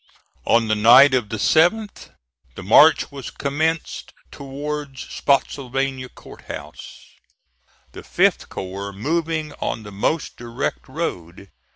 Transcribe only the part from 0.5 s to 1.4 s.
the night of the